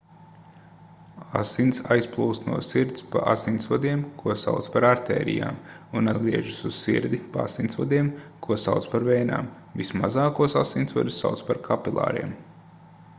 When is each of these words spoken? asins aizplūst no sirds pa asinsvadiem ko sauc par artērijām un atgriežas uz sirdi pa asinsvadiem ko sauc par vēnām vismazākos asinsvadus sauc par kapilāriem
asins 1.41 1.81
aizplūst 1.95 2.47
no 2.51 2.61
sirds 2.67 3.03
pa 3.11 3.21
asinsvadiem 3.33 4.01
ko 4.23 4.35
sauc 4.45 4.69
par 4.77 4.87
artērijām 4.93 5.61
un 6.01 6.13
atgriežas 6.15 6.65
uz 6.71 6.75
sirdi 6.87 7.21
pa 7.37 7.47
asinsvadiem 7.51 8.11
ko 8.49 8.59
sauc 8.67 8.91
par 8.97 9.09
vēnām 9.11 9.53
vismazākos 9.85 10.57
asinsvadus 10.65 11.23
sauc 11.27 11.47
par 11.51 11.65
kapilāriem 11.71 12.35